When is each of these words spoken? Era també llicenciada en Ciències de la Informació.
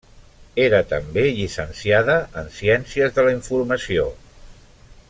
Era 0.63 0.79
també 0.93 1.25
llicenciada 1.41 2.17
en 2.43 2.51
Ciències 2.57 3.17
de 3.19 3.27
la 3.29 3.37
Informació. 3.39 4.09